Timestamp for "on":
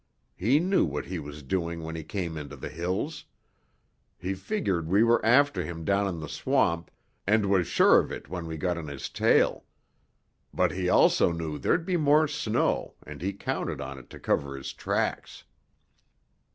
8.79-8.87, 13.79-13.99